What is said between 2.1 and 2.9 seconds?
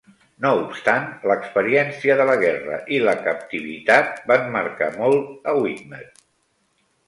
de la guerra